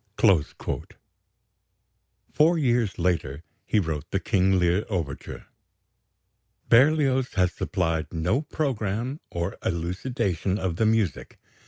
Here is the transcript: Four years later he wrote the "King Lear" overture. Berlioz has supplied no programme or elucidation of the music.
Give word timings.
Four 2.33 2.57
years 2.57 2.97
later 2.97 3.43
he 3.67 3.77
wrote 3.79 4.09
the 4.09 4.19
"King 4.19 4.57
Lear" 4.57 4.83
overture. 4.89 5.45
Berlioz 6.69 7.33
has 7.35 7.53
supplied 7.53 8.11
no 8.11 8.41
programme 8.41 9.19
or 9.29 9.59
elucidation 9.63 10.57
of 10.57 10.77
the 10.77 10.87
music. 10.87 11.37